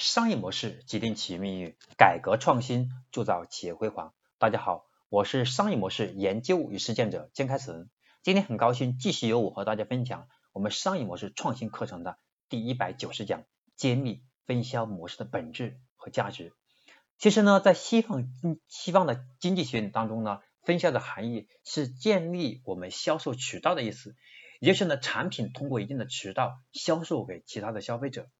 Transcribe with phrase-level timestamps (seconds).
[0.00, 4.14] 商业模式决定企业命运，改革创新铸造企业辉煌。
[4.38, 7.90] 大家好，我是商业模式研究与实践者江开成。
[8.22, 12.16] 今天很高兴继续由我和大家分享我们商业模式创新课程的
[12.48, 13.44] 第一百九十讲：
[13.76, 16.54] 揭秘分销模式的本质和价值。
[17.18, 18.32] 其实呢，在西方
[18.68, 24.16] 西方的经济学当中呢，分销的含义是建立我们销售渠道的意思，
[24.60, 28.30] 也就是呢，产品通过一定的渠道销售给其他的消费者。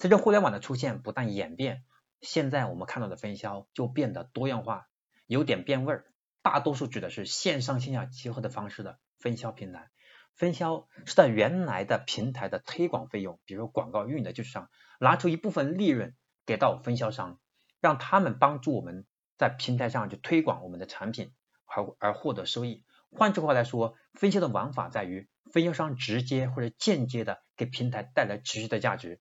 [0.00, 1.82] 随着互联网的出现，不断演变，
[2.20, 4.86] 现在我们看到的分销就变得多样化，
[5.26, 6.04] 有点变味儿。
[6.40, 9.90] 大多数指的是线上线下结合的方式的分销平台。
[10.36, 16.14] 分销是在原来的平台的推广费用，比如广告运营的基础上，拿出一部分利润
[16.46, 17.40] 给到分销商，
[17.80, 19.04] 让他们帮助我们
[19.36, 21.32] 在平台上去推广我们的产品，
[21.66, 22.84] 而而获得收益。
[23.10, 29.20] 换句话来说，分销的玩法在于分销商直接或者间接的给平台带来持续的价值。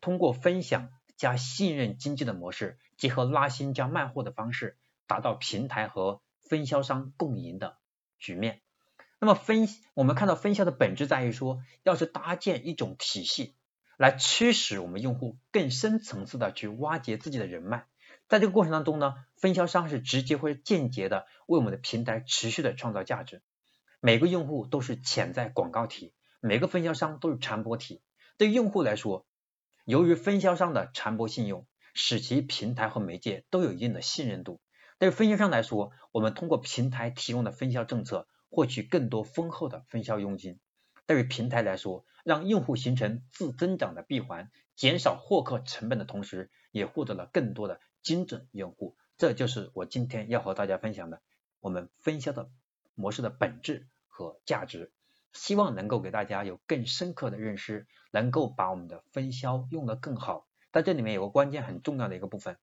[0.00, 7.76] 通过分享加信任经济的模式，结合拉新加卖货的方式，达到平台和分销商共赢的
[8.18, 8.60] 局面。
[9.20, 13.54] 那么分，我们看到分销的本质在于说，要去搭建一种体系，
[13.96, 17.86] 来驱使我们用户更深层次的去挖掘自己的人脉。
[18.28, 23.42] 在这个过程当中呢，分销商是直接或者间接的为我们的平台持续的创造价值。
[24.00, 28.00] 每个用户都是潜在广告体，每个分销商都是传播体。
[28.36, 29.26] 对用户来说，
[29.88, 34.60] 由于分销商的传播信用，使其平台和媒介都有一定的信任度。
[34.98, 40.60] 对于分销商来说，我们通过平台提供的分销政策，获取更多丰厚的分销佣金。
[41.06, 48.94] 对于平台来说，让用户形成自增长的闭环，减少获客成本的同时，也获得了更多的精准用户。
[49.16, 51.22] 这就是我今天要和大家分享的
[51.60, 52.50] 我们分销的
[52.94, 54.92] 模式的本质和价值。
[55.32, 60.46] 希望能够给大家有更深刻的认识，能够把我们的分销用得更好。
[60.72, 62.58] 在这里面有个关键很重要的一个部分，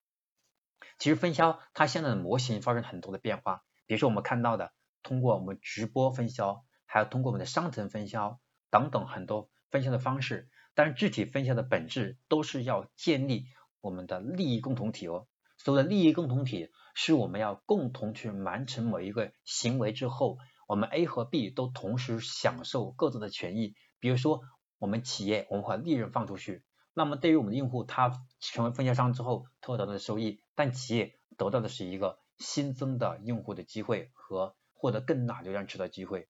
[0.98, 4.72] 其实分销它现在的模型发生很多的变化，比如说我们看到的，
[5.02, 8.40] 通过我们直播分销，还有通过我们的商城分销
[8.70, 10.48] 等等很多分销的方式。
[10.74, 13.46] 但是具体分销的本质都是要建立
[13.80, 15.26] 我们的利益共同体哦。
[15.56, 20.38] 所谓的利益共同体，是我们要共同去完成某一个行为之后。
[20.66, 24.42] 我们 A 和 B 都同时享受各自的权益，比如说
[24.78, 36.28] 我们企业我们把利润放出去，那么对于我们的用户，他成为分销商之后，他得到的收益，但企业得到的是一个新增的用户的机会和获得更大流量池的机会。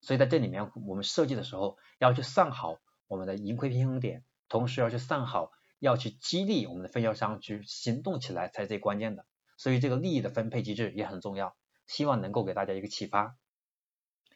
[0.00, 2.76] 所以在这里面，我们设计的时候要去算好
[3.08, 5.50] 我们的盈亏平衡点，同时要去算好，
[5.80, 9.24] 要去激励我们的分销商去行动起来才是最关键的。
[9.56, 11.56] 所以这个利益的分配机制也很重要，
[11.86, 13.36] 希望能够给大家一个启发。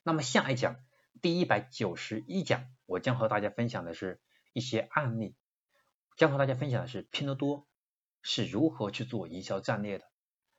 [0.02, 0.76] 那么下一讲
[1.20, 4.20] 第一百九十一讲，我将和大家分享的是
[4.52, 5.36] 一些案例，
[6.16, 7.66] 将和大家分享的是拼多多
[8.20, 10.04] 是如何去做营销战略的，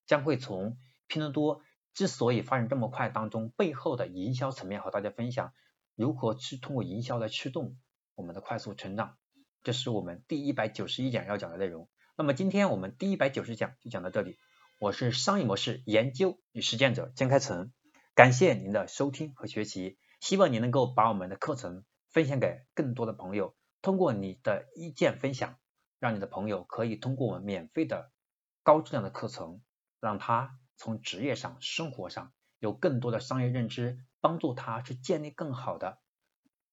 [0.05, 0.77] 将会从
[1.07, 1.61] 拼多多
[1.93, 5.51] 之所以发展这么快当中背后的营销层面和大家分享，
[5.95, 7.77] 如何去通过营销来驱动
[8.15, 9.17] 我们的快速成长，
[9.61, 11.89] 这是我们第一百九十一讲要讲的内容。
[12.15, 14.37] 那么今天我们第一百九十讲就讲到这里，
[14.79, 17.73] 我是商业模式研究与实践者江开成。
[18.15, 23.55] 感谢您的收听和学习，希望你能够把我们的课程分享给更多的朋友。
[23.81, 25.57] 通过你的意见分享，
[25.97, 28.11] 让你的朋友可以通过我们免费的
[28.61, 29.63] 高质量的课程，
[29.99, 35.97] 让他从职业上、生活上有更多的商业认知，帮助他去建立更好的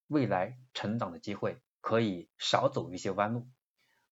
[0.09, 3.49] 未来成长的机会，可以少走一些弯路。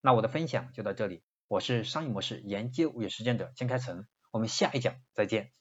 [0.00, 5.52] 那我的分享就到这里，我是商业模式研究与实践者金开成，我们下一讲再见。